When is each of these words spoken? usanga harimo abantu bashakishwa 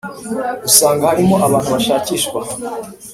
usanga 0.69 1.03
harimo 1.11 1.35
abantu 1.45 1.69
bashakishwa 1.75 2.39